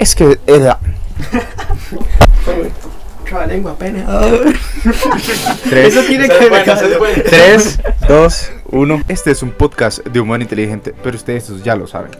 [0.00, 0.78] Es que era.
[3.46, 4.02] lengua, pene.
[5.68, 6.64] Tres, Eso tiene que ver.
[6.64, 9.02] 3, 2, 1.
[9.08, 12.12] Este es un podcast de humano inteligente, pero ustedes ya lo saben.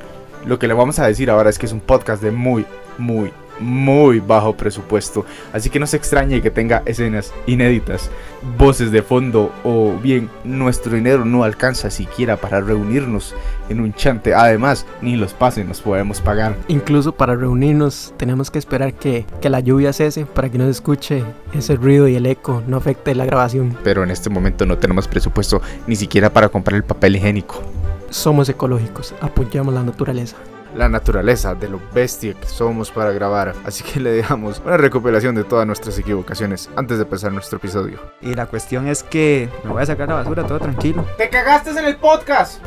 [0.44, 2.66] Lo que le vamos a decir ahora es que es un podcast de muy,
[2.98, 5.24] muy, muy bajo presupuesto.
[5.52, 8.10] Así que no se extrañe que tenga escenas inéditas,
[8.58, 13.34] voces de fondo o bien nuestro dinero no alcanza siquiera para reunirnos
[13.68, 14.34] en un chante.
[14.34, 16.56] Además, ni los pases nos podemos pagar.
[16.68, 20.70] Incluso para reunirnos tenemos que esperar que, que la lluvia cese para que no se
[20.70, 23.76] escuche ese ruido y el eco no afecte la grabación.
[23.84, 27.62] Pero en este momento no tenemos presupuesto ni siquiera para comprar el papel higiénico.
[28.10, 30.36] Somos ecológicos, apoyamos la naturaleza.
[30.74, 33.54] La naturaleza de lo bestia que somos para grabar.
[33.64, 37.98] Así que le dejamos una recopilación de todas nuestras equivocaciones antes de empezar nuestro episodio.
[38.20, 41.04] Y la cuestión es que me voy a sacar la basura todo tranquilo.
[41.16, 42.62] ¡Te cagaste en el podcast!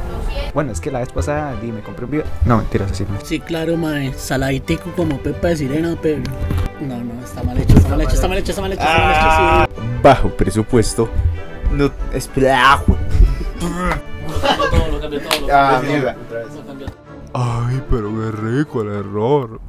[0.54, 2.26] Bueno, es que la vez pasada di, me compré un video.
[2.46, 3.20] No, mentiras, así no.
[3.24, 4.14] Sí, claro, mae.
[4.14, 6.22] Saladitico como Pepa de Sirena, pero.
[6.82, 8.98] No, no, está mal hecho, está mal hecho, está mal hecho, está mal hecho, está
[9.00, 11.10] mal hecho, Bajo presupuesto.
[11.72, 12.80] No, espera.
[12.88, 13.68] sí.
[14.28, 15.48] Lo cambió todo, lo cambió todo.
[15.48, 16.16] lo Ah, cambió todo, mierda.
[17.36, 19.60] Ay, pero qué rico el error.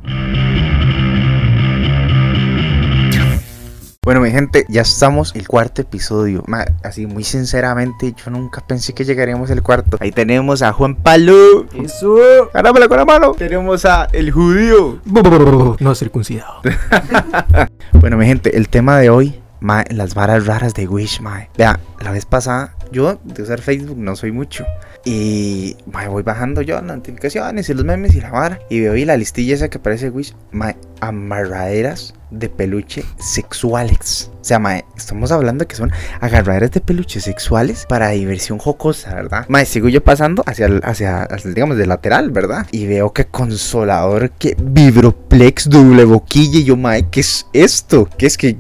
[4.03, 6.45] Bueno, mi gente, ya estamos el cuarto episodio.
[6.47, 9.97] Ma, así, muy sinceramente, yo nunca pensé que llegaríamos al cuarto.
[10.01, 11.65] Ahí tenemos a Juan Palo.
[11.73, 12.19] Eso.
[12.53, 13.33] Carámela con la mano.
[13.33, 15.01] Tenemos a El Judío.
[15.81, 16.61] No circuncidado.
[17.93, 21.49] Bueno, mi gente, el tema de hoy, ma, las varas raras de Wish, ma.
[21.57, 24.67] Vea, la vez pasada, yo de usar Facebook no soy mucho.
[25.05, 28.59] Y ma, voy bajando yo las notificaciones y los memes y la vara.
[28.71, 34.31] Y veo ahí la listilla esa que aparece Wish, ma, amarraderas de peluche sexuales.
[34.41, 39.47] O sea, ma, estamos hablando que son agarraderas de peluche sexuales para diversión jocosa, ¿verdad?
[39.49, 42.67] Ma, sigo yo pasando hacia, hacia, digamos, de lateral, ¿verdad?
[42.71, 46.61] Y veo que consolador, que vibroplex, doble boquilla.
[46.61, 48.09] Y yo, ma, ¿qué es esto?
[48.17, 48.57] ¿Qué es que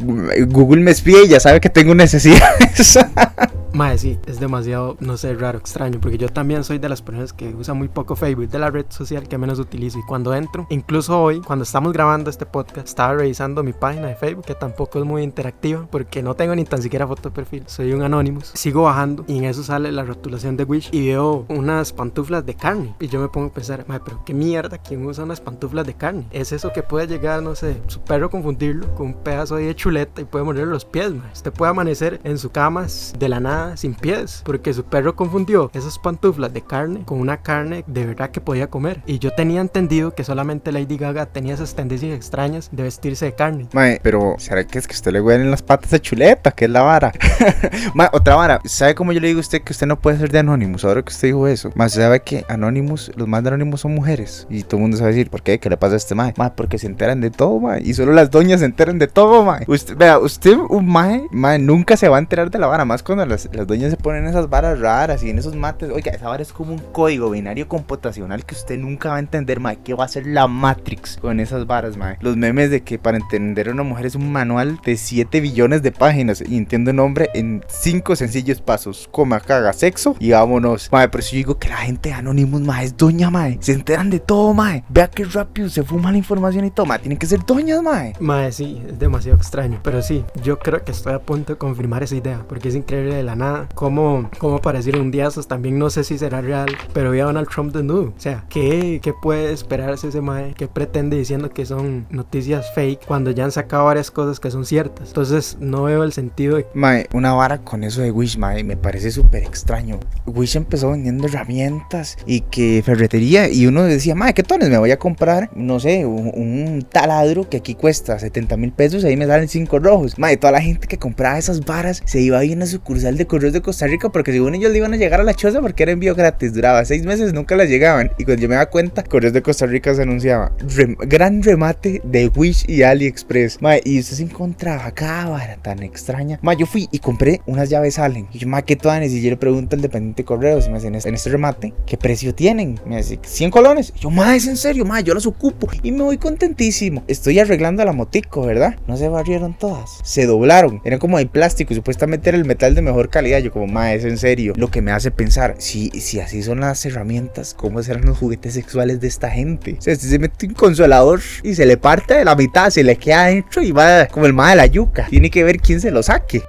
[0.48, 2.98] Google me espía y ya sabe que tengo necesidades?
[3.74, 7.32] Mae, sí, es demasiado, no sé, raro, extraño, porque yo también soy de las personas
[7.32, 9.98] que usa muy poco Facebook, de la red social que menos utilizo.
[9.98, 14.14] Y cuando entro, incluso hoy, cuando estamos grabando este podcast, estaba revisando mi página de
[14.14, 17.64] Facebook, que tampoco es muy interactiva, porque no tengo ni tan siquiera foto de perfil,
[17.66, 18.52] soy un Anonymous.
[18.54, 22.54] Sigo bajando y en eso sale la rotulación de Wish y veo unas pantuflas de
[22.54, 22.94] carne.
[23.00, 25.94] Y yo me pongo a pensar, mae, pero qué mierda, ¿quién usa unas pantuflas de
[25.94, 26.28] carne?
[26.30, 29.74] Es eso que puede llegar, no sé, su perro confundirlo con un pedazo ahí de
[29.74, 31.32] chuleta y puede morir los pies, mae.
[31.32, 32.86] Usted puede amanecer en su cama
[33.18, 37.42] de la nada sin pies, porque su perro confundió esas pantuflas de carne con una
[37.42, 39.02] carne de verdad que podía comer.
[39.06, 43.34] Y yo tenía entendido que solamente Lady Gaga tenía esas tendencias extrañas de vestirse de
[43.34, 43.68] carne.
[43.72, 46.52] Mae, pero ¿será que es que usted le huelen las patas de chuleta?
[46.52, 47.12] ¿Qué es la vara?
[47.94, 48.60] Mae, otra vara.
[48.64, 50.84] ¿Sabe cómo yo le digo a usted que usted no puede ser de Anonymous?
[50.84, 51.72] Ahora que usted dijo eso.
[51.74, 54.46] Más sabe que Anonymous, los más de Anonymous son mujeres.
[54.50, 55.58] Y todo el mundo sabe decir, ¿por qué?
[55.58, 56.34] ¿Qué le pasa a este mae?
[56.36, 57.82] Mae, porque se enteran de todo, mae.
[57.82, 59.64] Y solo las doñas se enteran de todo, mae.
[59.66, 62.84] Usted, vea, usted, un mae, mae, nunca se va a enterar de la vara.
[62.84, 65.90] Más cuando las, las doñas se ponen esas varas raras y en esos mates.
[65.90, 69.60] Oiga, esa vara es como un código binario computacional que usted nunca va a entender,
[69.60, 69.78] mae.
[69.82, 72.18] ¿Qué va a ser la Matrix con esas varas, mae?
[72.20, 75.82] Los memes de que para entender a una mujer es un manual de 7 billones
[75.82, 79.08] de páginas y entiende un hombre en 5 sencillos pasos.
[79.10, 80.90] Coma, caga, sexo y vámonos.
[80.90, 83.58] Mae, pero si yo digo que la gente de Anonymous, mae, es doña, mae.
[83.60, 84.84] Se enteran de todo, mae.
[84.88, 86.98] Vea qué rápido se fuma la información y todo, mae.
[86.98, 88.14] Tienen que ser doñas, mae.
[88.20, 89.80] Mae, sí, es demasiado extraño.
[89.82, 92.44] Pero sí, yo creo que estoy a punto de confirmar esa idea.
[92.48, 93.43] Porque es increíble de la nada.
[93.74, 95.48] Cómo, cómo aparecieron un día esos.
[95.48, 96.68] También no sé si será real.
[96.92, 98.12] Pero vi a Donald Trump desnudo.
[98.16, 100.54] O sea, ¿qué, qué puede esperarse ese mae?
[100.56, 103.04] ¿Qué pretende diciendo que son noticias fake?
[103.06, 105.08] Cuando ya han sacado varias cosas que son ciertas.
[105.08, 106.66] Entonces no veo el sentido de.
[106.74, 110.00] Mae, una vara con eso de Wish, mae, me parece súper extraño.
[110.26, 114.68] Wish empezó vendiendo herramientas y que ferretería y uno decía, mae, ¿qué tones?
[114.70, 119.04] Me voy a comprar, no sé, un, un taladro que aquí cuesta 70 mil pesos
[119.04, 120.18] ahí me salen 5 rojos.
[120.18, 123.26] Mae, toda la gente que compraba esas varas se iba a ir a sucursal de
[123.34, 125.82] correos de Costa Rica porque según ellos le iban a llegar a la choza porque
[125.82, 126.54] era envío gratis.
[126.54, 128.12] Duraba 6 meses, nunca las llegaban.
[128.16, 132.00] Y cuando yo me daba cuenta, Correos de Costa Rica se anunciaba "Rem- gran remate
[132.04, 133.58] de Wish y AliExpress.
[133.84, 135.24] Y usted se encontraba cada
[135.62, 136.38] tan extraña.
[136.42, 138.28] Mae, yo fui y compré unas llaves Allen.
[138.32, 139.10] Y yo, mae, ¿qué todas?
[139.10, 141.96] Y yo le pregunto al dependiente de correos y me dicen, en este remate, ¿qué
[141.96, 142.78] precio tienen?
[142.86, 143.92] Me dice, 100 colones.
[143.96, 145.66] Y yo, mae, es en serio, mae, yo las ocupo.
[145.82, 147.02] Y me voy contentísimo.
[147.08, 148.76] Estoy arreglando la motico, ¿verdad?
[148.86, 149.98] No se barrieron todas.
[150.04, 150.80] Se doblaron.
[150.84, 153.38] Eran como de plástico y supuestamente era el metal de mejor calidad.
[153.38, 154.52] Yo como, mae, es en serio.
[154.56, 158.54] Lo que me hace pensar, si, si así son las herramientas, ¿cómo serán los juguetes
[158.54, 159.76] sexuales de esta gente?
[159.80, 163.24] Si se mete un consolador y se le parte de la mitad, se le queda
[163.24, 165.06] adentro y va como el mae de la yuca.
[165.08, 166.42] Tiene que ver quién se lo saque.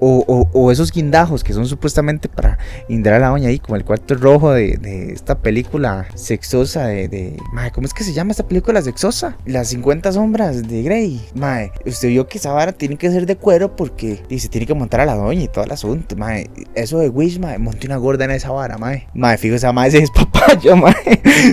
[0.00, 2.58] O, esos guindajos que son supuestamente para
[2.88, 7.36] guindar a la doña ahí, como el cuarto rojo de, esta película sexosa de, de-
[7.72, 9.36] ¿cómo es que se llama esta película sexosa?
[9.46, 11.24] Las 50 sombras de Grey.
[11.34, 14.74] Mae, usted vio que esa vara tiene que ser de cuero porque se tiene que
[14.74, 16.50] montar a la doña y todo el asunto, mae.
[16.74, 19.06] Eso de Wish, mae, monte una gorda en esa vara, mae.
[19.14, 20.94] Mae, fijo, esa mae se despapacha, mae.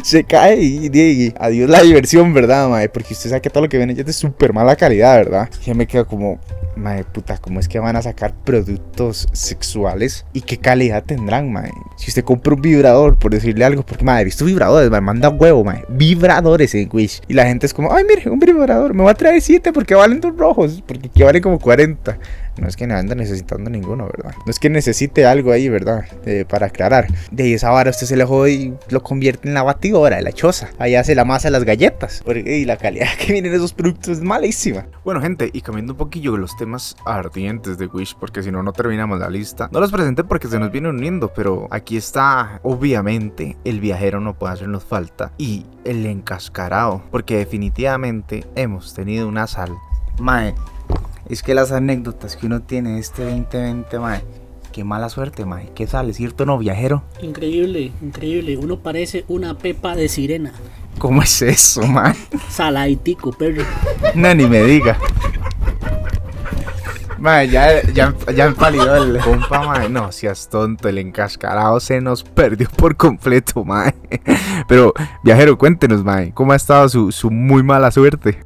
[0.04, 2.90] Se cae y, y- adiós la diversión, ¿verdad, mae?
[2.90, 5.50] Porque usted sabe que todo lo que viene ya es de súper mala calidad, ¿verdad?
[5.66, 6.40] Ya me quedo como,
[6.76, 10.26] Mae, puta, ¿cómo es que van a sacar productos sexuales?
[10.34, 11.72] ¿Y qué calidad tendrán, mae?
[11.98, 15.30] Si usted compra un vibrador, por decirle algo, porque, mae, he visto vibradores, mae, manda
[15.30, 15.84] huevo, mae.
[15.90, 17.22] Vibradores en Wish.
[17.28, 19.96] Y la gente es como, ay, mire, un vibrador, me va a traer 7 porque
[19.96, 22.18] valen dos rojos, porque aquí valen como 40.
[22.58, 24.34] No es que no anda necesitando ninguno, ¿verdad?
[24.46, 26.06] No es que necesite algo ahí, ¿verdad?
[26.50, 27.08] Para aclarar.
[27.32, 30.32] De esa vara usted se le jode y lo convierte en la batidora, en la
[30.32, 30.70] choza.
[30.78, 32.24] Ahí hace la masa las galletas.
[32.28, 34.86] Y la calidad que vienen esos productos es malísima.
[35.04, 38.74] Bueno, gente, y cambiando un poquillo los temas ardientes de Wish, porque si no, no
[38.74, 39.70] terminamos la lista.
[39.72, 44.38] No los presenté porque se nos viene uniendo, pero aquí está, obviamente, el viajero no
[44.38, 45.32] puede hacernos falta.
[45.38, 49.72] Y el encascarado, porque definitivamente hemos tenido una sal.
[50.20, 50.54] Mae,
[51.30, 54.22] es que las anécdotas que uno tiene de este 2020, mae,
[54.72, 55.70] qué mala suerte, mae.
[55.76, 57.04] ¿Qué sale, cierto no, viajero?
[57.22, 58.58] Increíble, increíble.
[58.58, 60.54] Uno parece una pepa de sirena.
[60.98, 62.16] ¿Cómo es eso, mae?
[62.50, 63.64] Salaitico, perro.
[64.16, 64.98] No, ni me diga.
[67.22, 69.20] Mae, ya, ya, ya empalidó el...
[69.20, 73.94] Compa, mae, no seas tonto, el encascarado se nos perdió por completo, mae.
[74.68, 74.92] Pero,
[75.24, 78.40] viajero, cuéntenos, mae, ¿cómo ha estado su, su muy mala suerte?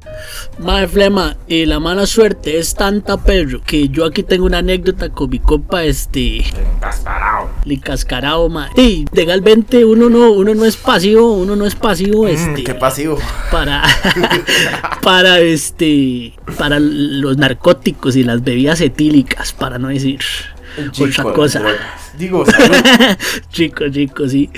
[0.58, 5.08] Madre flema, y la mala suerte es tanta, perro, que yo aquí tengo una anécdota
[5.08, 6.44] con mi compa, este.
[7.64, 8.68] El cascarao, ma.
[8.76, 12.64] Y legalmente uno no, uno no es pasivo, uno no es pasivo, este.
[12.64, 13.16] Qué pasivo.
[13.50, 13.82] para
[15.02, 20.20] para este para los narcóticos y las bebidas etílicas para no decir
[21.00, 21.62] otra cosa
[22.18, 22.76] Digo, salud.
[23.50, 24.50] chicos chicos sí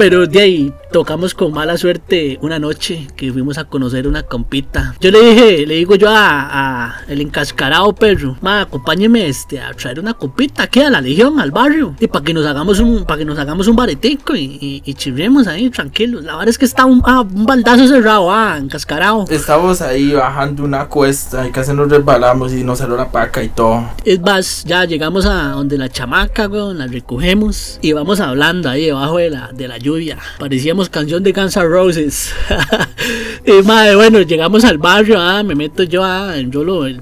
[0.00, 4.94] pero de ahí tocamos con mala suerte una noche que fuimos a conocer una compita.
[4.98, 9.74] Yo le dije, le digo yo a, a el encascarado perro, ma, acompáñeme este a
[9.74, 13.04] traer una compita aquí a la legión, al barrio, y para que nos hagamos un,
[13.04, 16.24] para que nos hagamos un baretico y, y, y chirremos ahí tranquilos.
[16.24, 19.26] La verdad es que está un, ah, un baldazo cerrado, ah, encascarado.
[19.28, 23.50] Estamos ahí bajando una cuesta y casi nos resbalamos y nos salió la paca y
[23.50, 23.84] todo.
[24.06, 28.86] Es más, ya llegamos a donde la chamaca, weón, la recogemos y vamos hablando ahí
[28.86, 29.89] debajo de la, de la lluvia.
[30.38, 32.32] Parecíamos canción de Guns N' Roses.
[33.44, 36.50] y madre, bueno, llegamos al barrio, ah, me meto yo, ah, el,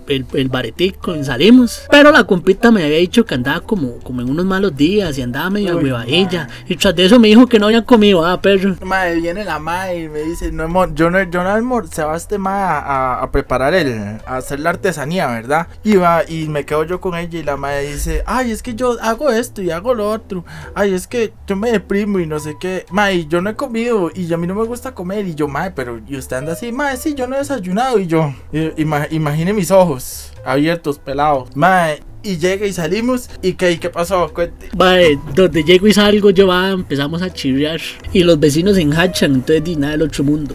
[0.09, 1.83] el, el baretico y salimos.
[1.91, 5.23] Pero la compita me había dicho que andaba como, como en unos malos días y
[5.23, 6.49] andaba medio Uy, huevadilla.
[6.67, 8.77] Y tras de eso me dijo que no había comido, ah, perro.
[8.83, 12.79] Madre, viene la madre y me dice, no yo no, yo no almorzaste más a,
[12.79, 15.69] a, a preparar el, a hacer la artesanía, ¿verdad?
[15.85, 18.75] Y va, y me quedo yo con ella y la madre dice, ay, es que
[18.75, 20.45] yo hago esto y hago lo otro.
[20.75, 22.78] Ay, es que yo me deprimo y no sé qué.
[22.91, 25.27] Madre, yo no he comido y a mí no me gusta comer.
[25.27, 27.99] Y yo, madre, pero y usted anda así, madre, sí, yo no he desayunado.
[27.99, 28.33] Y yo,
[28.77, 31.55] imagine mis ojos abiertos, pelados.
[31.57, 33.31] Madre, y llega y salimos.
[33.43, 34.31] ¿Y qué, y qué pasó?
[34.33, 34.69] Cuente.
[34.75, 37.81] Vale, donde llego y salgo yo va, empezamos a chirriar
[38.13, 40.55] y los vecinos se enhachan, entonces di nada del otro mundo.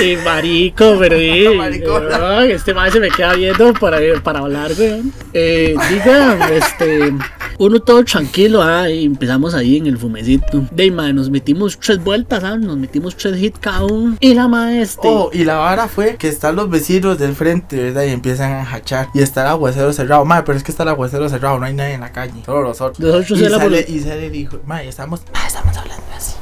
[0.00, 5.12] Eh, marico, pero no, este madre se me queda viendo para, para hablar, weón.
[5.32, 7.12] Eh, diga, este,
[7.58, 10.66] uno todo tranquilo, ah, y empezamos ahí en el fumecito.
[10.70, 12.60] De madre, nos metimos tres vueltas, ¿sabes?
[12.64, 14.16] Nos metimos tres hits cada uno.
[14.20, 17.76] Y la madre, este, Oh, y la vara fue que están los vecinos del frente,
[17.76, 18.04] ¿verdad?
[18.04, 19.08] Y empiezan a hachar.
[19.14, 20.24] Y está el aguacero cerrado.
[20.24, 22.40] Madre, pero es que está el aguacero cerrado, no hay nadie en la calle.
[22.44, 23.00] Solo nosotros.
[23.00, 24.60] Nosotros y, sale, y sale el hijo.
[24.64, 25.22] Madre, estamos.
[25.32, 26.36] Madre, estamos hablando así.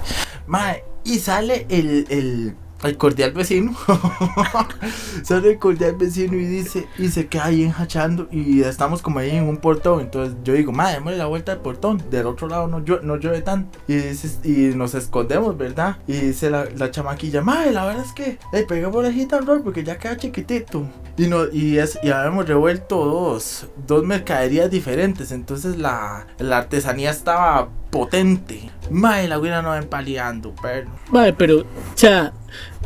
[0.46, 2.06] Madre, y sale el.
[2.10, 3.74] el el cordial vecino.
[5.22, 9.30] Sale el cordial vecino y dice y se queda ahí enjachando y estamos como ahí
[9.30, 10.00] en un portón.
[10.00, 13.16] Entonces yo digo madre démosle la vuelta al portón del otro lado no, llueve, no
[13.16, 17.84] llueve tanto y, dices- y nos escondemos verdad y dice la, la chamaquilla madre la
[17.86, 21.46] verdad es que hey, peguemos la hit and roll porque ya queda chiquitito y no
[21.50, 25.32] y es y habíamos revuelto dos dos mercaderías diferentes.
[25.32, 28.70] Entonces la, la artesanía estaba potente.
[28.90, 31.64] Madre la güera no va empaleando pero Vale, pero, o
[31.94, 32.32] sea,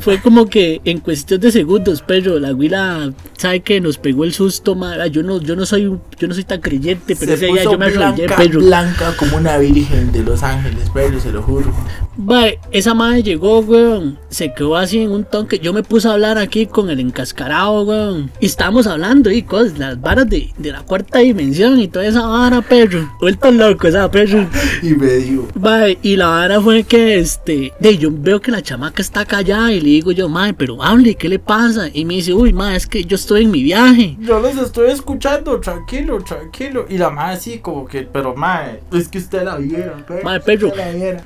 [0.01, 4.33] fue como que en cuestión de segundos, pero la güila sabe que nos pegó el
[4.33, 5.11] susto, madre.
[5.11, 5.85] Yo no, yo no soy,
[6.19, 8.61] yo no soy tan creyente, pero ese día yo me arrodillé, pero.
[8.61, 11.73] blanca como una virgen de Los Ángeles, pero se lo juro.
[12.17, 14.19] Vale, esa madre llegó, weón.
[14.31, 15.59] Se quedó así en un tonque.
[15.59, 18.31] Yo me puse a hablar aquí con el encascarado, weón.
[18.41, 22.27] Y estábamos hablando y cosas, las varas de, de la cuarta dimensión y toda esa
[22.27, 23.11] vara, perro.
[23.21, 24.49] Vuelto loco, esa perro.
[24.83, 27.73] Y me dijo, Vale, y la vara fue que este.
[27.81, 30.83] De yo veo que la chamaca está callada allá y le digo yo, mae, pero
[30.83, 31.89] hable, ¿qué le pasa?
[31.93, 34.17] Y me dice, uy, mae, es que yo estoy en mi viaje.
[34.21, 36.87] Yo los estoy escuchando, tranquilo, tranquilo.
[36.89, 40.41] Y la madre así como que, pero madre, es que usted la viera, pe, Mae,
[40.41, 40.71] perro.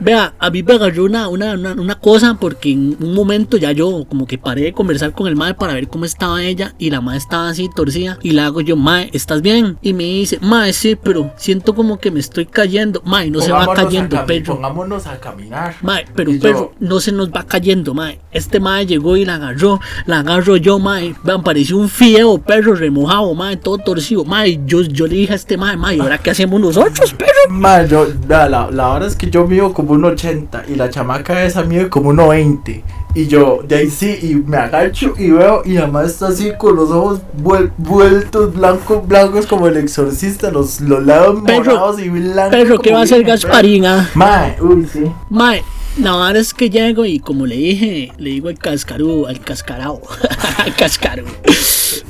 [0.01, 3.73] Vea, a mí me agarró una, una, una, una cosa porque en un momento ya
[3.73, 6.91] yo como que paré de conversar con el mae para ver cómo estaba ella y
[6.91, 9.77] la mae estaba así torcida y le hago yo, mae, ¿estás bien?
[9.83, 13.03] Y me dice, mae, sí, pero siento como que me estoy cayendo.
[13.05, 14.55] Mae, no se va cayendo, perro.
[14.55, 15.75] Pongámonos a caminar.
[15.83, 18.14] Mae, pero yo- perro, no se nos va cayendo, mae.
[18.33, 21.15] Este mae llegó y la agarró, la agarro yo, mae.
[21.23, 24.25] Vean, pareció un fideo, perro, remojado, mae, todo torcido.
[24.25, 27.31] Mae, yo, yo le dije a este mae, mae, ¿y ahora qué hacemos nosotros, perro?
[27.51, 30.91] Madre, yo, vea, la, la verdad es que yo mido como un 80 y la
[30.91, 32.83] chamaca esa mide como un 20.
[33.17, 36.75] Y yo, de ahí sí, y me agacho y veo, y además está así con
[36.75, 42.09] los ojos vuel- vueltos, blancos, blancos como el exorcista, los, los lados Perro, morados y
[42.09, 42.51] blancos.
[42.59, 44.11] Perro, ¿qué va a hacer virgen, Gasparín, ah?
[44.15, 45.05] Mae, uy, sí.
[45.31, 45.63] Mae,
[45.99, 50.01] la verdad es que llego y como le dije, le digo al cascarú, al cascarao,
[50.59, 51.25] al cascarú.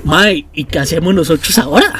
[0.05, 1.93] Mae, ¿y qué hacemos nosotros ahora?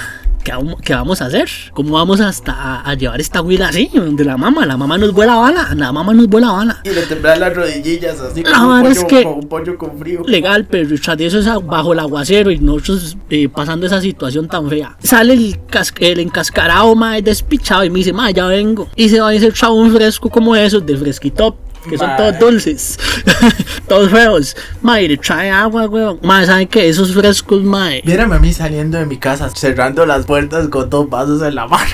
[0.45, 1.49] ¿Qué, vamos- a hacer?
[1.73, 3.89] ¿Cómo vamos hasta a, a llevar esta huila así?
[3.95, 6.81] Donde la mamá, la mamá nos vuela bala, la mamá nos vuela bala.
[6.85, 9.79] Y le temblan las rodillillas así La como un, pollo, es que- como un pollo
[9.79, 10.23] con frío.
[10.27, 14.47] Legal, pero tras de eso es bajo el aguacero y nosotros eh, pasando esa situación
[14.47, 14.95] tan fea.
[15.03, 15.57] Sale el,
[16.01, 18.91] el encascarado, mae, despichado y me dice, mae, ya vengo.
[18.97, 21.57] Y se va a hacer un fresco como esos de fresquitop.
[21.89, 22.99] Que son todos dulces,
[23.89, 24.57] todos feos.
[24.83, 26.19] Mae, le trae agua, weón.
[26.23, 26.89] Mae, ¿saben qué?
[26.89, 28.03] Esos frescos, mae.
[28.05, 31.67] Mírame a mí saliendo de mi casa, cerrando las puertas con dos vasos en la
[31.67, 31.85] mano.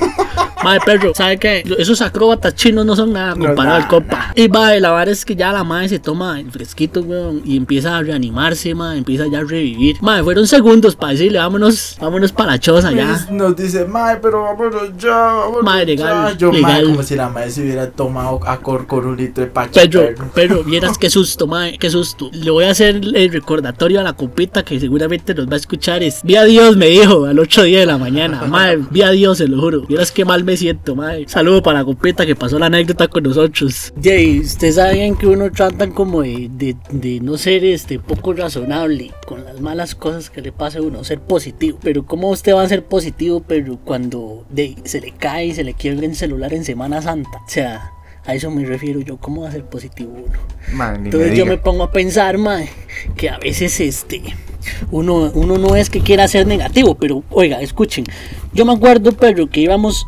[0.62, 1.64] Mae, perro, ¿sabe qué?
[1.78, 4.30] Esos acróbatas chinos no son nada No, comparado al copa.
[4.34, 7.56] Y mae, la verdad es que ya la madre se toma el fresquito, weón, y
[7.56, 9.96] empieza a reanimarse, mae, empieza ya a revivir.
[10.02, 13.06] Mae, fueron segundos para decirle, vámonos, vámonos para la choza ya.
[13.06, 15.84] Pues Nos dice, mae, pero vámonos ya, vámonos ya".
[15.86, 16.84] legal, Yo, mae, legal.
[16.84, 18.86] como si la madre se hubiera tomado a cor
[19.46, 20.30] perro.
[20.34, 22.30] Pedro, vieras qué susto, mae, qué susto.
[22.32, 26.02] Le voy a hacer el recordatorio a la compita que seguramente nos va a escuchar.
[26.02, 28.42] Es, vi a Dios, me dijo, al 8 día de la mañana.
[28.48, 29.82] Mae, vi a Dios, se lo juro.
[29.82, 31.26] Vieras qué mal me siento, mae.
[31.28, 33.92] Saludo para la compita que pasó la anécdota con nosotros.
[34.02, 39.12] Jay, ustedes saben que uno tratan como de, de, de no ser este poco razonable
[39.26, 41.78] con las malas cosas que le pasa a uno, ser positivo.
[41.82, 45.64] Pero ¿cómo usted va a ser positivo, pero cuando de, se le cae y se
[45.64, 47.38] le quiebra el celular en Semana Santa?
[47.46, 47.92] O sea...
[48.26, 50.38] A eso me refiero yo, ¿cómo va a ser positivo uno?
[50.72, 52.68] Man, ni me Entonces yo me pongo a pensar, mae,
[53.16, 54.22] que a veces este
[54.90, 58.04] uno, uno no es que quiera ser negativo, pero oiga, escuchen,
[58.52, 60.06] yo me acuerdo, perro, que íbamos,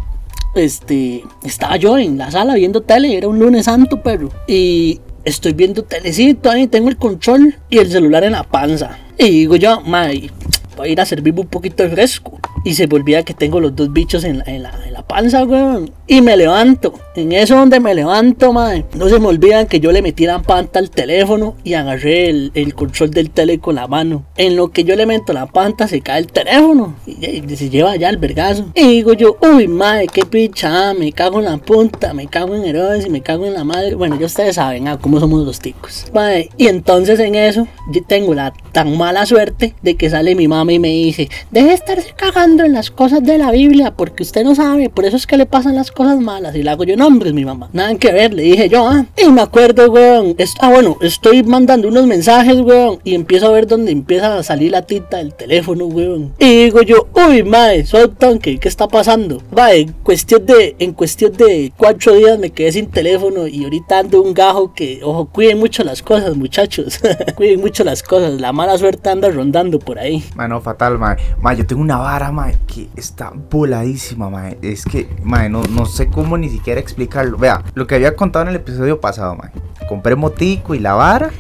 [0.55, 5.53] este, estaba yo en la sala viendo tele, era un lunes santo, perro, y estoy
[5.53, 8.99] viendo telecito ahí, tengo el control y el celular en la panza.
[9.19, 10.31] Y digo yo, mae,
[10.77, 12.39] voy a ir a servirme un poquito de fresco.
[12.65, 15.03] Y se me olvida que tengo los dos bichos en la, en la, en la
[15.03, 15.91] panza, weón.
[16.07, 16.95] Y me levanto.
[17.17, 18.85] En eso donde me levanto, madre.
[18.95, 22.53] No se me olvidan que yo le metí la panta al teléfono y agarré el,
[22.55, 24.25] el control del tele con la mano.
[24.37, 26.95] En lo que yo le meto la panta se cae el teléfono.
[27.07, 28.67] Y, y se lleva ya el vergazo.
[28.75, 30.95] Y digo yo, uy, madre, qué picha.
[30.95, 32.15] Me cago en la punta.
[32.15, 33.95] Me cago en Herodes y me cago en la madre.
[33.95, 36.07] Bueno, ya ustedes saben ah, cómo somos los ticos.
[36.15, 40.49] Madre, y entonces en eso yo tengo la tan mala suerte de que sale mi
[40.49, 44.23] mamá y me dice, deje de estarse cagando en las cosas de la Biblia porque
[44.25, 46.55] usted no sabe, por eso es que le pasan las cosas malas.
[46.57, 47.69] Y le hago yo nombres, mi mamá.
[47.73, 49.07] Nada que ver, le dije yo, ah.
[49.17, 50.35] Y me acuerdo, weón.
[50.39, 52.99] es- ah, bueno, estoy mandando unos mensajes, weón.
[53.05, 56.33] Y empiezo a ver dónde empieza a salir la tinta del teléfono, weón.
[56.39, 59.41] Y digo yo, uy, mae, soy tanque, ¿qué está pasando?
[59.57, 64.01] Va, en cuestión de, en cuestión de cuatro días me quedé sin teléfono y ahorita
[64.01, 66.99] ando un gajo que, ojo, cuiden mucho las cosas, muchachos.
[67.37, 68.41] cuiden mucho las cosas.
[68.41, 70.25] La mala suerte anda rondando por ahí.
[70.35, 71.17] Mano, fatal, mae.
[71.41, 74.59] Mae, yo tengo una vara, mae, que está voladísima, mae.
[74.63, 77.37] Es que, mae, no, no sé cómo ni siquiera explicarlo.
[77.39, 79.51] Vea, lo que había contado en el episodio pasado, mae.
[79.89, 81.31] Compré motico y la vara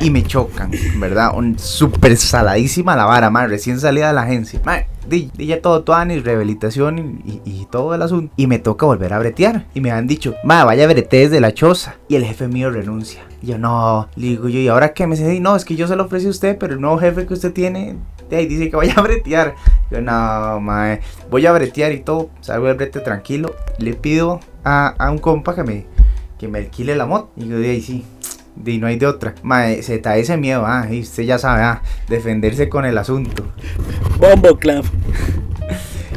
[0.00, 1.32] y me chocan, ¿verdad?
[1.36, 3.46] Un súper saladísima la vara, mae.
[3.48, 4.60] Recién salida de la agencia.
[4.64, 8.32] Mae, di, di ya todo, tuanis, rehabilitación y, y- y todo el asunto.
[8.36, 9.66] Y me toca volver a bretear.
[9.74, 11.96] Y me han dicho, mae, vaya a brete desde la choza.
[12.08, 13.22] Y el jefe mío renuncia.
[13.42, 15.06] Y yo, no, le digo yo, ¿y ahora qué?
[15.06, 17.24] Me dice, no, es que yo se lo ofrecí a usted, pero el nuevo jefe
[17.26, 17.96] que usted tiene,
[18.32, 19.54] ahí dice que vaya a bretear.
[19.90, 22.30] Yo, no, mae, voy a bretear y todo.
[22.40, 23.54] Salgo del brete tranquilo.
[23.78, 25.86] Le pido a, a un compa que me,
[26.38, 27.30] que me alquile la moto.
[27.36, 28.04] Y yo, de ahí sí.
[28.56, 29.34] De no hay de otra.
[29.42, 33.44] Mae, se está ese miedo, ah, y usted ya sabe, ah, defenderse con el asunto.
[34.18, 34.84] Bombo Club.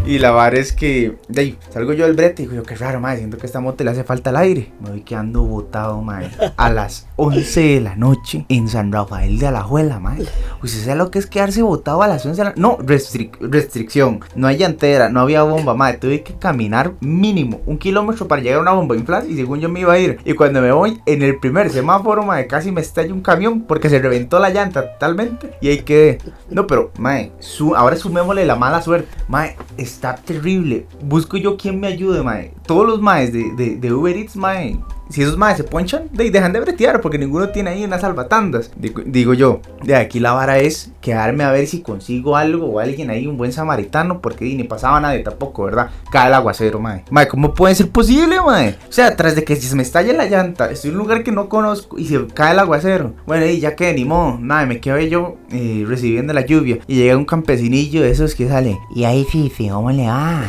[0.04, 2.76] Y la vara es que, de ahí, salgo yo del brete y digo yo, qué
[2.76, 4.72] raro, madre, siento que esta moto le hace falta el aire.
[4.82, 6.32] Me voy quedando botado, madre.
[6.58, 10.26] A las 11 de la noche en San Rafael de Alajuela, madre.
[10.64, 14.20] ¿Usted sabe lo que es quedarse botado a las 11 de la No, restric- restricción.
[14.36, 16.00] No hay llantera, no había bomba, madre.
[16.00, 19.70] Tuve que caminar mínimo un kilómetro para llegar a una bomba inflar y según yo
[19.70, 20.18] me iba a ir.
[20.26, 23.88] Y cuando me voy, en el primer semáforo, madre, casi me estalla un camión porque
[23.88, 25.52] se reventó la llanta totalmente.
[25.62, 26.18] Y ahí quedé.
[26.50, 29.08] No, pero, madre, su, ahora sumémosle la mala suerte.
[29.28, 29.56] Mae,
[29.94, 30.88] está terrible.
[31.04, 32.54] Busco yo quien me ayude, mae.
[32.66, 34.80] Todos los maes de, de, de Uber Eats, mae.
[35.12, 38.72] Si esos maes se ponchan, de, dejan de bretear porque ninguno tiene ahí unas salvatandas.
[38.76, 43.10] Digo, yo, de aquí la vara es quedarme a ver si consigo algo o alguien
[43.10, 45.90] ahí, un buen samaritano, porque ni pasaba nadie tampoco, ¿verdad?
[46.12, 47.04] Cae el aguacero, mae.
[47.10, 48.78] Mae, ¿cómo puede ser posible, mae?
[48.88, 51.24] O sea, tras de que si se me estalla la llanta, estoy en un lugar
[51.24, 53.14] que no conozco y se cae el aguacero.
[53.26, 56.80] Bueno, y ya que ni modo, nada, me quedo yo eh, recibiendo la lluvia.
[56.88, 58.78] Y llega un campesinillo de esos que sale.
[58.96, 60.44] Y ahí sí, ¿cómo le va?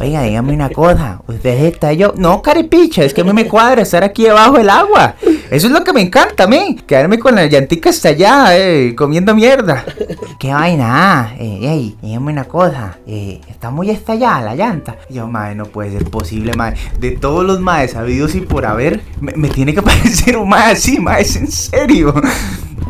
[0.00, 1.22] Oiga, dígame una cosa.
[1.26, 2.12] Usted está yo.
[2.16, 5.14] No, caripicha, es que a mí me cuadra estar aquí debajo del agua.
[5.50, 6.76] Eso es lo que me encanta a mí.
[6.86, 9.84] Quedarme con la llantica allá, eh, comiendo mierda.
[10.38, 11.34] ¿Qué vaina?
[11.38, 12.98] Eh, ey, dígame una cosa.
[13.06, 14.96] Eh, está muy estallada la llanta.
[15.08, 16.78] Yo, madre, no puede ser posible, madre.
[16.98, 20.98] De todos los maes sabidos y por haber, me, tiene que parecer un mae así,
[21.18, 22.14] es en serio.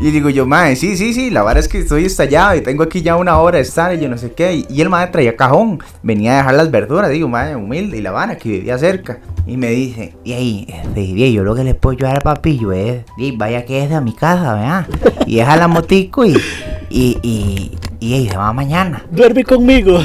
[0.00, 2.84] Y digo yo, mae, sí, sí, sí, la verdad es que estoy estallado y tengo
[2.84, 4.54] aquí ya una hora de estar y yo no sé qué.
[4.54, 8.00] Y, y el mae traía cajón, venía a dejar las verduras, digo, mae, humilde y
[8.00, 9.18] la vara que vivía cerca.
[9.46, 12.72] Y me dice, y ahí, este, y yo lo que le puedo ayudar al papillo
[12.72, 14.86] es, y vaya que es de mi casa, ¿verdad?
[15.26, 16.36] Y deja la motico y,
[16.90, 19.04] y, y, y, ahí se va mañana.
[19.10, 20.00] Duerme conmigo.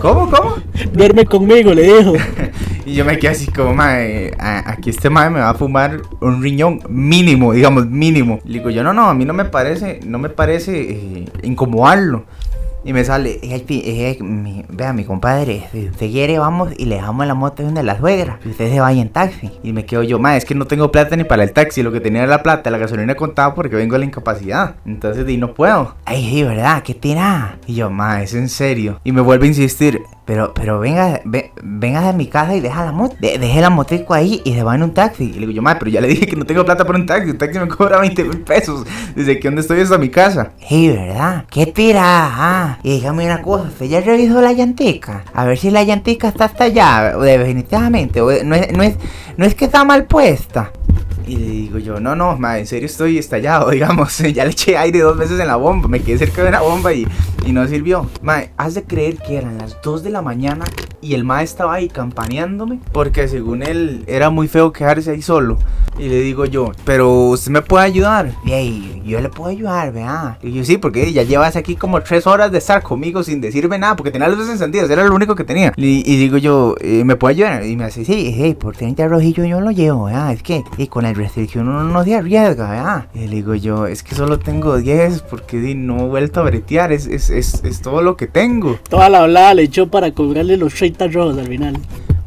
[0.00, 0.56] ¿Cómo, cómo?
[0.92, 2.14] Duerme conmigo, le dijo.
[2.90, 6.42] Y yo me quedé así como, mae, aquí este mae me va a fumar un
[6.42, 8.40] riñón mínimo, digamos, mínimo.
[8.44, 12.24] Le digo yo, no, no, a mí no me parece, no me parece eh, incomodarlo.
[12.82, 16.86] Y me sale, "Eh, pi- eh, mi- vea, mi compadre, si usted quiere, vamos y
[16.86, 18.38] le dejamos la moto donde la suegra.
[18.44, 19.50] Y usted se vaya en taxi.
[19.62, 21.82] Y me quedo yo, mae, es que no tengo plata ni para el taxi.
[21.82, 24.76] Lo que tenía era la plata, la gasolina contaba porque vengo de la incapacidad.
[24.86, 25.94] Entonces, di, no puedo.
[26.06, 26.82] Ay, sí, ¿verdad?
[26.82, 27.58] ¿Qué tira?
[27.66, 28.98] Y yo, mae, es en serio.
[29.04, 32.82] Y me vuelve a insistir, pero, pero venga, ve- venga de mi casa y deja
[32.84, 33.14] la moto.
[33.20, 35.24] De- deje la motico ahí y se va en un taxi.
[35.24, 37.04] Y le digo yo, mae, pero ya le dije que no tengo plata para un
[37.04, 37.30] taxi.
[37.30, 38.86] Un taxi me cobra 20 mil pesos.
[39.14, 40.52] Desde que donde estoy hasta mi casa.
[40.66, 41.44] Sí, ¿verdad?
[41.50, 42.00] ¿Qué tira?
[42.04, 45.24] Ah, y dígame una cosa, ¿usted ya revisó la llantica?
[45.32, 48.20] A ver si la llantica está hasta allá, definitivamente.
[48.20, 48.96] o no, es, no, es,
[49.36, 50.72] no es que está mal puesta.
[51.26, 54.18] Y le digo yo, no, no, ma, en serio estoy estallado, digamos.
[54.18, 56.92] Ya le eché aire dos veces en la bomba, me quedé cerca de la bomba
[56.92, 57.06] y,
[57.46, 58.08] y no sirvió.
[58.22, 60.64] Ma, has de creer que eran las 2 de la mañana
[61.00, 65.58] y el ma estaba ahí campaneándome porque según él era muy feo quedarse ahí solo.
[65.98, 68.32] Y le digo yo, pero usted me puede ayudar.
[68.44, 70.38] Y ahí, yo le puedo ayudar, vea.
[70.42, 73.78] Y yo sí, porque ya llevas aquí como tres horas de estar conmigo sin decirme
[73.78, 75.72] nada, porque tenía las luces encendidas, era lo único que tenía.
[75.76, 77.66] Y, y digo yo, eh, ¿me puede ayudar?
[77.66, 80.32] Y me hace, sí, sí, por 30 rojillo yo lo llevo, vea.
[80.32, 83.08] Es que y con el restricción uno no se arriesga, vea.
[83.14, 86.92] Y le digo yo, es que solo tengo 10 porque no he vuelto a bretear,
[86.92, 88.78] es, es, es, es todo lo que tengo.
[88.88, 91.76] Toda la hablada le echó para cobrarle los 30 rojos al final.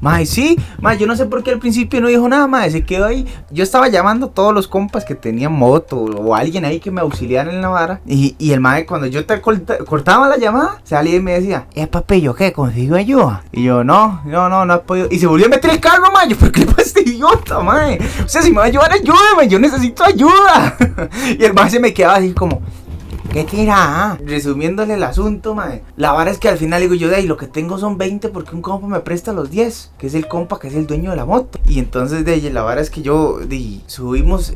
[0.04, 2.84] Mae, sí, mae, yo no sé por qué al principio no dijo nada, mae, se
[2.84, 3.26] quedó ahí.
[3.52, 7.00] Yo estaba llamando a todos los compas que tenían moto o alguien ahí que me
[7.00, 8.02] auxiliara en la vara.
[8.06, 11.68] Y, y el mae, cuando yo te corta- cortaba la llamada, salía y me decía,
[11.74, 12.52] eh, papi, ¿yo qué?
[12.52, 13.46] ¿Consigo ayuda?
[13.54, 15.08] Y yo, no, no, no, no he podido.
[15.10, 16.28] Y se volvió a meter el carro, mae.
[16.28, 17.98] Yo, ¿por qué le este idiota, mae?
[18.26, 20.76] O sea, si me va a ayudar, ayúdame, yo necesito ayuda.
[21.40, 22.62] y el mae se me quedaba así como,
[23.34, 24.20] ¿Qué tira?
[24.24, 25.82] Resumiéndole el asunto, mae.
[25.98, 28.54] La vara es que al final digo yo, de lo que tengo son 20 porque
[28.54, 31.16] un compa me presta los 10, que es el compa que es el dueño de
[31.16, 31.58] la moto.
[31.66, 34.54] Y entonces de la vara es que yo di, subimos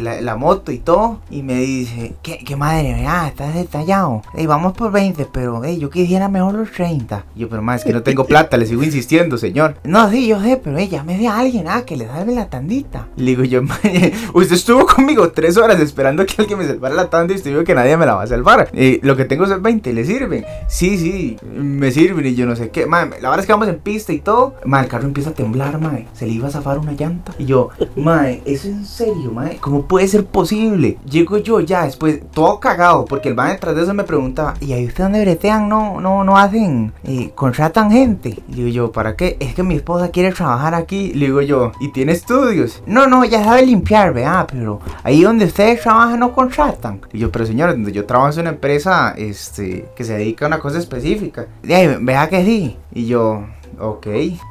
[0.00, 3.04] la, moto y todo y me dice, ¿qué, qué madre?
[3.06, 4.22] Ah, estás detallado.
[4.34, 7.24] Ey, vamos por 20, pero ey, yo quisiera mejor los 30.
[7.36, 9.76] Y yo, pero más es que no tengo plata, le sigo insistiendo, señor.
[9.84, 13.08] No, sí, yo sé, pero ey, llámese a alguien, ah, que le salve la tandita.
[13.16, 17.10] Le digo yo, "Mae, usted estuvo conmigo tres horas esperando que alguien me salvara la
[17.10, 18.68] tanda y usted vio que nadie me la va a salvar.
[18.72, 20.44] Eh, lo que tengo son 20, ¿le sirven?
[20.68, 22.86] Sí, sí, me sirven y yo no sé qué.
[22.86, 24.54] Mae, la verdad es que vamos en pista y todo.
[24.64, 26.06] Mae, el carro empieza a temblar, mae.
[26.14, 27.32] Se le iba a zafar una llanta.
[27.38, 29.56] Y yo, mae, ¿es en serio, mae?
[29.82, 30.96] ¿Cómo puede ser posible?
[31.10, 34.72] Llego yo ya después, todo cagado, porque el mae detrás de eso me preguntaba, ¿y
[34.72, 38.40] ahí usted donde bretean no, no, no hacen, eh, contratan gente?
[38.48, 39.36] Y digo yo, ¿para qué?
[39.40, 41.12] Es que mi esposa quiere trabajar aquí.
[41.14, 42.80] Le digo yo, ¿y tiene estudios?
[42.86, 47.00] No, no, ya sabe limpiar, vea, pero ahí donde ustedes trabajan no contratan.
[47.12, 50.48] Y yo, pero señor, donde yo trabajo es una empresa, este, que se dedica a
[50.48, 51.46] una cosa específica.
[51.64, 52.76] Y ahí, vea que sí.
[52.92, 53.46] Y yo,
[53.84, 54.06] Ok.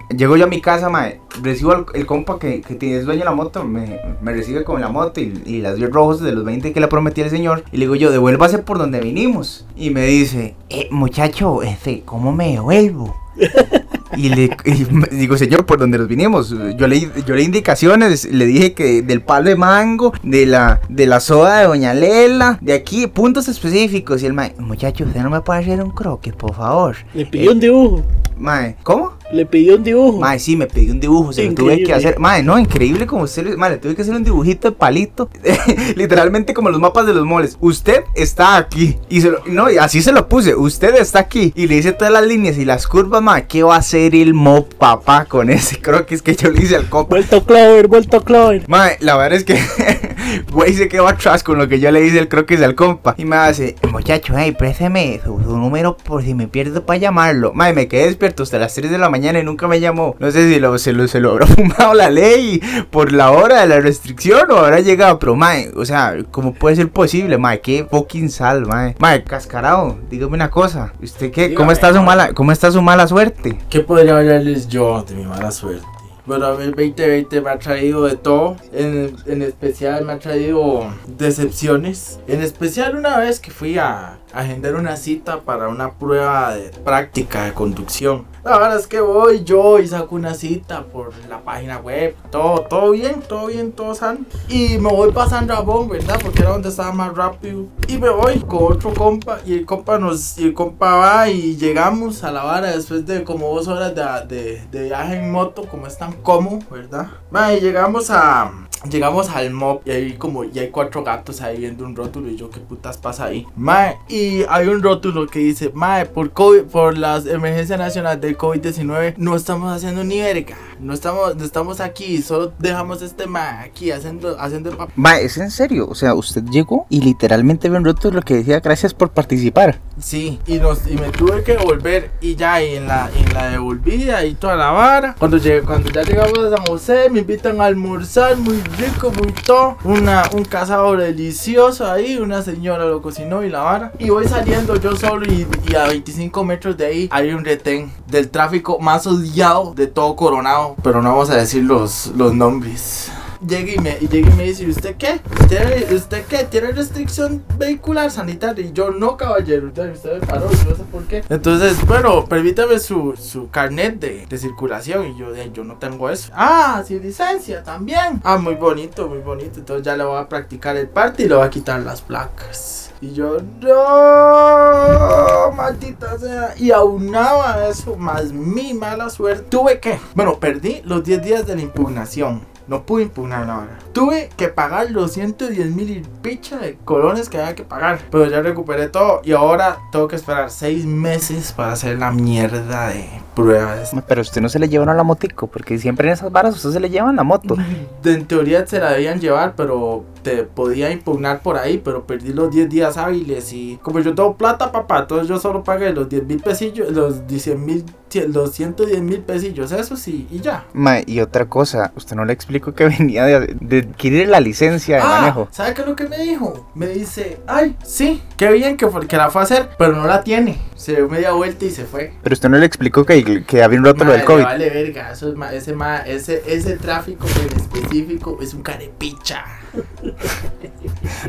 [0.09, 1.21] Llego yo a mi casa, mae.
[1.41, 3.63] Recibo al- el, compa que, que tiene- es dueño de la moto.
[3.63, 6.79] Me, me recibe con la moto y, y las 10 rojos de los 20 que
[6.81, 7.63] le prometí al señor.
[7.71, 9.65] Y le digo yo, devuélvase por donde vinimos.
[9.77, 13.15] Y me dice, eh, muchacho, este, ¿cómo me devuelvo?
[14.17, 16.49] Y le y digo, señor, por donde nos vinimos.
[16.75, 20.81] Yo le, yo le di indicaciones, le dije que del palo de mango, de la,
[20.89, 24.21] de la soda de Doña Lela, de aquí, puntos específicos.
[24.21, 26.97] Y el mae, muchacho, usted no me puede hacer un croque, por favor.
[27.13, 28.03] Le pidió un dibujo.
[28.37, 29.13] Mae, ¿cómo?
[29.31, 30.19] Le pidió un dibujo.
[30.19, 32.19] Mae, sí, me pidió un dibujo, se lo tuve que hacer.
[32.19, 35.29] Mae, no, increíble como usted, le- mae, le tuve que hacer un dibujito de palito.
[35.95, 37.57] Literalmente como los mapas de los moles.
[37.61, 38.97] Usted está aquí.
[39.09, 40.53] Y se lo- no, y así se lo puse.
[40.55, 41.53] Usted está aquí.
[41.55, 43.47] Y le hice todas las líneas y las curvas, mae.
[43.47, 46.89] ¿Qué va a hacer el mob, papá, con ese croquis que yo le hice al
[46.89, 47.11] compa?
[47.15, 48.65] Vuelto Clover, vuelto Clover.
[48.67, 49.57] Mae, la verdad es que
[50.51, 53.15] güey se quedó atrás con lo que yo le hice el croquis al compa.
[53.17, 57.53] Y me hace, muchacho, hey, préstame su, su número por si me pierdo para llamarlo.
[57.53, 60.15] Mae, me quedé despierto hasta las 3 de la mañana y nunca me llamó.
[60.19, 63.61] No sé si lo, se, lo, se lo habrá fumado la ley por la hora
[63.61, 65.19] de la restricción o habrá llegado.
[65.19, 67.61] Pero, mae, o sea, ¿cómo puede ser posible, mae?
[67.61, 68.95] Qué fucking sal, mae.
[68.99, 70.93] Mae, cascarado, dígame una cosa.
[71.01, 71.53] ¿Usted qué?
[71.53, 73.59] ¿Cómo Dígame, está su mala, cómo está su mala suerte?
[73.69, 75.85] ¿Qué podría hablarles yo de mi mala suerte?
[76.25, 78.55] Bueno, a mí el 2020 me ha traído de todo.
[78.71, 82.19] En, en especial me ha traído decepciones.
[82.27, 87.45] En especial una vez que fui a agendar una cita para una prueba de práctica
[87.45, 88.25] de conducción.
[88.43, 92.15] La verdad es que voy yo y saco una cita por la página web.
[92.31, 94.21] Todo, todo bien, todo bien, todo sano.
[94.49, 96.19] Y me voy pasando a Bon, ¿verdad?
[96.21, 97.65] Porque era donde estaba más rápido.
[97.87, 99.39] Y me voy con otro compa.
[99.45, 100.39] Y el compa nos.
[100.39, 104.35] Y el compa va y llegamos a la vara después de como dos horas de,
[104.35, 105.67] de, de viaje en moto.
[105.69, 107.09] Como es tan cómodo, ¿verdad?
[107.33, 108.51] Va, y llegamos a.
[108.89, 112.35] Llegamos al mob y ahí como y hay cuatro gatos ahí viendo un rótulo y
[112.35, 113.45] yo qué putas pasa ahí.
[113.55, 118.37] Mae, y hay un rótulo que dice, "Mae, por COVID, por las emergencias nacionales del
[118.37, 120.57] COVID-19 no estamos haciendo ni verga.
[120.79, 125.25] No estamos no estamos aquí, solo dejamos este mae aquí haciendo haciendo el papel." Mae,
[125.25, 125.87] es en serio.
[125.87, 129.79] O sea, usted llegó y literalmente vio un rótulo lo que decía gracias por participar.
[129.99, 133.49] Sí, y nos y me tuve que devolver y ya y en la en la
[133.49, 135.15] devolvida y toda la vara.
[135.19, 139.31] Cuando llegué, cuando ya llegamos a San José, me invitan a almorzar muy rico, muy
[139.45, 139.77] todo.
[139.83, 143.91] Una un cazador delicioso ahí, una señora lo cocinó y la vara.
[143.99, 147.91] Y voy saliendo yo solo y, y a 25 metros de ahí hay un retén
[148.07, 153.11] del tráfico más odiado de todo Coronado, pero no vamos a decir los los nombres.
[153.47, 155.19] Llega y me, y llega y me dice, ¿y usted qué?
[155.49, 156.43] ¿Tiene, ¿Usted qué?
[156.43, 158.63] ¿Tiene restricción vehicular sanitaria?
[158.65, 159.67] Y yo, no, caballero.
[159.67, 161.23] Entonces usted me paró, yo no sé por qué.
[161.27, 165.07] Entonces, bueno, permítame su, su carnet de, de circulación.
[165.07, 166.31] Y yo, "Eh, yo no tengo eso.
[166.35, 168.21] Ah, sin licencia también.
[168.23, 169.59] Ah, muy bonito, muy bonito.
[169.59, 172.91] Entonces ya le voy a practicar el parte y le voy a quitar las placas.
[173.01, 176.53] Y yo, no, maldita sea.
[176.57, 179.43] Y aunaba eso, más mi mala suerte.
[179.49, 182.41] Tuve que, bueno, perdí los 10 días de la impugnación.
[182.67, 183.79] No pude impugnar la hora.
[183.93, 187.99] Tuve que pagar los 110 mil y picha de colones que había que pagar.
[188.09, 189.21] Pero ya recuperé todo.
[189.23, 193.91] Y ahora tengo que esperar 6 meses para hacer la mierda de pruebas.
[194.07, 196.71] Pero usted no se le llevaron a la motico, porque siempre en esas varas usted
[196.71, 197.55] se le llevan la moto.
[198.03, 202.51] En teoría se la debían llevar, pero te podía impugnar por ahí, pero perdí los
[202.51, 206.25] 10 días hábiles y como yo tengo plata, papá, entonces yo solo pagué los 10
[206.25, 207.85] mil pesillos, los 10 mil,
[208.27, 210.65] los 110 mil pesillos, eso sí, y ya.
[211.05, 215.03] Y otra cosa, usted no le explicó que venía de, de adquirir la licencia de
[215.03, 215.47] manejo.
[215.49, 216.69] Ah, ¿sabe qué es lo que me dijo?
[216.75, 220.23] Me dice, ay, sí, qué bien que, que la fue a hacer, pero no la
[220.23, 220.59] tiene.
[220.81, 222.11] Se dio media vuelta y se fue.
[222.23, 224.43] Pero usted no le explicó que, que había un rótulo Mae, del COVID.
[224.43, 229.45] Vale verga, eso es ma- ese, ma- ese, ese tráfico en específico es un carepicha.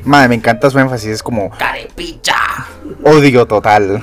[0.05, 2.35] Mae, me encanta su énfasis, es como Carepicha.
[3.05, 4.03] odio total.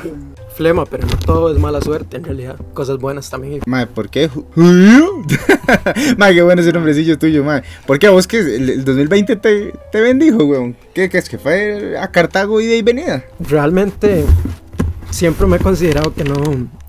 [0.56, 2.56] Flema, pero no todo es mala suerte, en realidad.
[2.76, 3.62] Cosas buenas también.
[3.66, 4.30] Mae, ¿por qué?
[6.18, 7.64] Mae, qué bueno ese nombrecillo tuyo, mae.
[7.88, 10.76] ¿Por qué a vos que el, el 2020 te, te bendijo, weón?
[10.94, 13.24] ¿Qué, qué es que fue a Cartago ida y venida?
[13.40, 14.26] Realmente
[15.10, 16.36] siempre me he considerado que no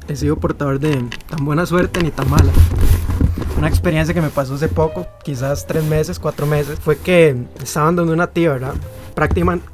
[0.09, 2.53] he sido portador de tan buena suerte ni tan mala.
[3.59, 7.95] Una experiencia que me pasó hace poco, quizás tres meses, cuatro meses, fue que estaban
[7.97, 8.75] donde una tía, ¿verdad?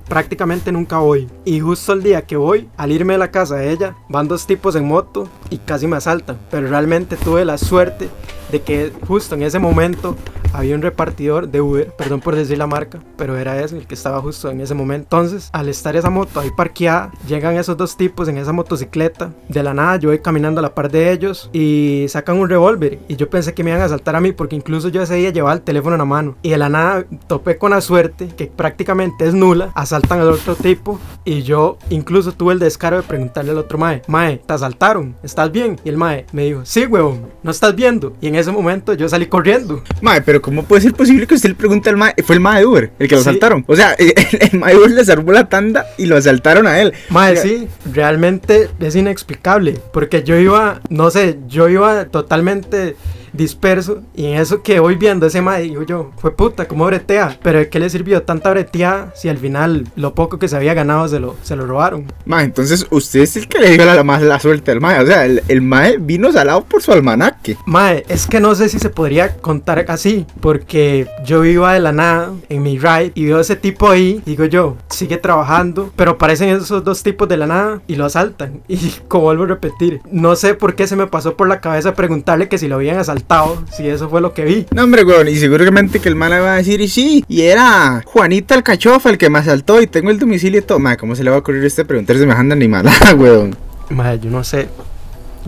[0.08, 1.28] Prácticamente nunca voy.
[1.44, 4.44] Y justo el día que voy, al irme de la casa de ella, van dos
[4.44, 6.36] tipos en moto y casi me asaltan.
[6.50, 8.08] Pero realmente tuve la suerte
[8.50, 10.16] de que justo en ese momento
[10.52, 13.94] había un repartidor de Uber, perdón por decir la marca, pero era ese el que
[13.94, 15.06] estaba justo en ese momento.
[15.06, 19.32] Entonces, al estar esa moto ahí parqueada, llegan esos dos tipos en esa motocicleta.
[19.48, 22.98] De la nada, yo voy caminando a la par de ellos y sacan un revólver.
[23.08, 25.30] Y yo pensé que me iban a asaltar a mí porque incluso yo ese día
[25.30, 26.36] llevaba el teléfono en la mano.
[26.42, 30.54] Y de la nada topé con la suerte, que prácticamente es nula, asaltan al otro
[30.54, 30.98] tipo.
[31.24, 35.16] Y yo incluso tuve el descaro de preguntarle al otro mae, mae, ¿te asaltaron?
[35.22, 35.78] ¿Estás bien?
[35.84, 38.12] Y el mae me dijo, sí, huevón, ¿no estás viendo?
[38.20, 39.82] Y en ese momento yo salí corriendo.
[40.00, 42.14] Mae, pero pero ¿cómo puede ser posible que usted le pregunte al mae?
[42.22, 43.28] Fue el mae de Uber, el que lo Sí.
[43.30, 43.64] asaltaron.
[43.66, 44.12] O sea, el,
[44.52, 46.92] el mae de Uber le salvó la tanda y lo asaltaron a él.
[47.08, 49.78] Mae, sí, realmente es inexplicable.
[49.94, 52.96] Porque yo iba, no sé, yo iba totalmente
[53.36, 54.02] disperso.
[54.14, 57.38] Y en eso que voy viendo ese mae, digo yo, fue puta, ¿cómo bretea?
[57.42, 60.74] Pero ¿de qué le sirvió tanta breteada si al final lo poco que se había
[60.74, 62.06] ganado se lo, se lo robaron?
[62.24, 65.00] Mae, entonces usted es el que le dio la, más la suerte al mae.
[65.00, 67.56] O sea, el, el mae vino salado por su almanaque.
[67.66, 71.92] Mae, es que no sé si se podría contar así, porque yo iba de la
[71.92, 76.12] nada en mi ride y veo a ese tipo ahí, digo yo, sigue trabajando, pero
[76.12, 78.62] aparecen esos dos tipos de la nada y lo asaltan.
[78.76, 81.94] Y como vuelvo a repetir, no sé por qué se me pasó por la cabeza
[81.94, 83.25] preguntarle que si lo habían asaltado,
[83.72, 84.66] si eso fue lo que vi.
[84.74, 87.42] No, hombre, weón, y seguramente que el mae le va a decir, y sí, y
[87.42, 90.78] era Juanita el cachofa el que me asaltó y tengo el domicilio y todo.
[90.78, 93.56] Mae, ¿cómo se le va a ocurrir este preguntar semejante animalada, weón?
[93.90, 94.68] Mae, yo no sé.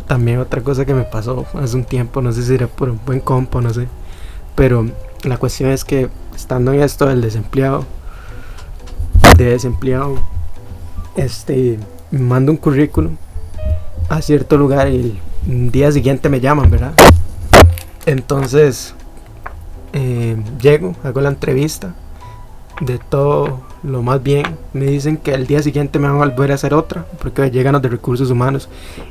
[0.06, 3.00] También otra cosa que me pasó hace un tiempo, no sé si era por un
[3.04, 3.88] buen compo, no sé.
[4.54, 4.86] Pero
[5.24, 7.84] la cuestión es que estando en esto del desempleado,
[9.36, 10.18] de desempleado,
[11.16, 11.78] este,
[12.10, 13.16] me mando un currículum
[14.08, 16.94] a cierto lugar y el día siguiente me llaman, ¿verdad?
[18.06, 18.94] Entonces,
[19.92, 21.94] eh, llego, hago la entrevista,
[22.80, 24.44] de todo lo más bien.
[24.72, 27.72] Me dicen que el día siguiente me van a volver a hacer otra, porque llegan
[27.74, 28.68] los de recursos humanos.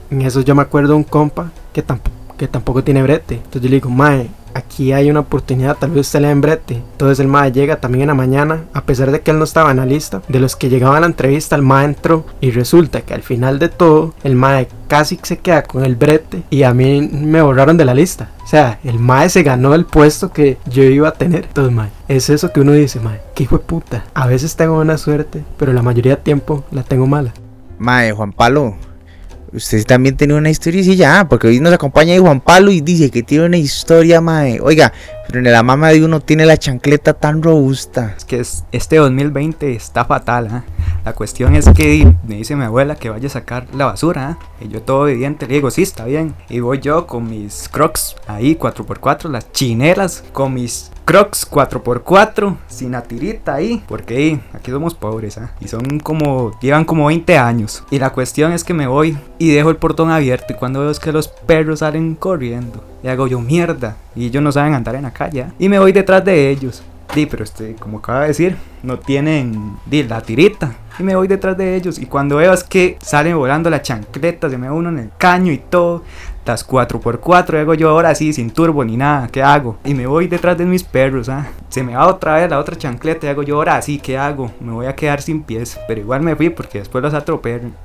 [0.09, 3.35] En eso yo me acuerdo de un compa que, tamp- que tampoco tiene brete.
[3.35, 6.75] Entonces yo le digo, Mae, aquí hay una oportunidad, tal vez usted le den brete.
[6.75, 9.71] Entonces el Mae llega también en la mañana, a pesar de que él no estaba
[9.71, 10.21] en la lista.
[10.27, 13.59] De los que llegaban a la entrevista, el Mae entró y resulta que al final
[13.59, 17.77] de todo, el Mae casi se queda con el brete y a mí me borraron
[17.77, 18.31] de la lista.
[18.43, 21.45] O sea, el Mae se ganó el puesto que yo iba a tener.
[21.45, 24.05] Entonces, Mae, es eso que uno dice, Mae, que hijo de puta.
[24.13, 27.33] A veces tengo buena suerte, pero la mayoría de tiempo la tengo mala.
[27.77, 28.75] Mae, Juan Palo,
[29.53, 33.09] usted también tiene una historia, sí, ya, porque hoy nos acompaña Juan Palo y dice
[33.09, 34.59] que tiene una historia, mae.
[34.61, 34.91] Oiga,
[35.27, 38.13] pero en la mama de uno tiene la chancleta tan robusta.
[38.17, 40.63] Es que es- este 2020 está fatal, ¿ah?
[41.05, 44.39] La cuestión es que me dice mi abuela que vaya a sacar la basura, ¿ah?
[44.63, 46.33] Y yo todo obediente le digo, sí, está bien.
[46.49, 52.91] Y voy yo con mis crocs ahí 4x4, las chinelas, con mis crocs 4x4, sin
[52.91, 53.81] la tirita ahí.
[53.87, 55.51] Porque aquí somos pobres, ¿ah?
[55.61, 57.85] Y son como, llevan como 20 años.
[57.89, 60.47] Y la cuestión es que me voy y dejo el portón abierto.
[60.49, 62.83] Y cuando veo es que los perros salen corriendo.
[63.03, 63.95] Y hago yo mierda.
[64.15, 65.43] Y ellos no saben andar en la calle.
[65.43, 65.53] ¿ah?
[65.57, 66.83] Y me voy detrás de ellos.
[67.15, 70.75] Di, pero este, como acaba de decir, no tienen la tirita.
[70.99, 71.99] Y me voy detrás de ellos.
[71.99, 75.53] Y cuando veo es que salen volando la chancleta, se me uno en el caño
[75.53, 76.03] y todo.
[76.47, 79.27] Las 4x4, hago yo ahora sí, sin turbo ni nada.
[79.27, 79.77] ¿Qué hago?
[79.83, 81.45] Y me voy detrás de mis perros, ¿ah?
[81.67, 84.49] Se me va otra vez la otra chancleta y hago yo ahora sí, ¿qué hago?
[84.61, 85.77] Me voy a quedar sin pies.
[85.89, 87.75] Pero igual me fui porque después los atropellan.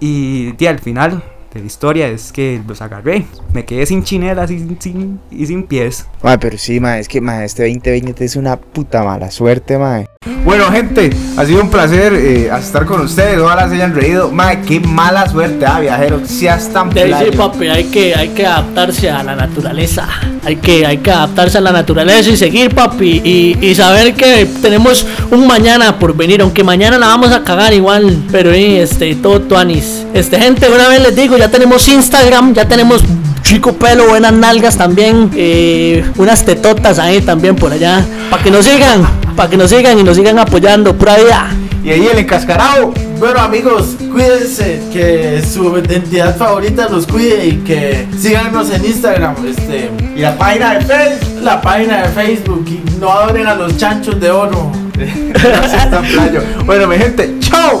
[0.00, 1.22] Y di, al final
[1.54, 3.24] de la historia es que los agarré.
[3.52, 6.08] Me quedé sin chinelas y sin, sin- y sin pies.
[6.24, 10.06] Mae, pero sí, mae, es que, mae, este 2020 es una puta mala suerte, mae.
[10.44, 13.38] Bueno, gente, ha sido un placer eh, estar con ustedes.
[13.38, 14.30] Ojalá se hayan reído.
[14.30, 16.20] Mae, qué mala suerte, ah, viajero.
[16.24, 20.08] Seas tan sí, papi, hay que, hay que adaptarse a la naturaleza.
[20.44, 23.20] Hay que, hay que adaptarse a la naturaleza y seguir, papi.
[23.24, 26.40] Y, y saber que tenemos un mañana por venir.
[26.42, 28.24] Aunque mañana la vamos a cagar igual.
[28.30, 30.06] Pero eh, este, todo tuanis.
[30.14, 33.02] Este, gente, una vez les digo, ya tenemos Instagram, ya tenemos
[33.46, 35.30] chico pelo, buenas nalgas también.
[35.36, 38.04] eh, unas tetotas ahí también por allá.
[38.28, 39.06] Para que nos sigan,
[39.36, 40.94] para que nos sigan y nos sigan apoyando.
[40.94, 41.50] Pura vida.
[41.84, 42.92] Y ahí el encascarado.
[43.20, 49.90] Bueno amigos, cuídense, que su identidad favorita los cuide y que síganos en Instagram, este,
[50.16, 51.42] Y la página de Facebook.
[51.42, 54.72] la página de Facebook y no adoren a los chanchos de oro.
[54.96, 56.42] Playo.
[56.64, 57.80] Bueno, mi gente, chao.